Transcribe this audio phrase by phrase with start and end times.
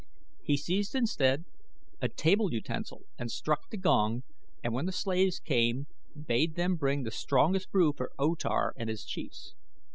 [0.41, 1.45] He seized instead
[2.01, 4.23] a table utensil and struck the gong,
[4.63, 5.85] and when the slaves came
[6.19, 9.53] bade them bring the strongest brew for O Tar and his chiefs.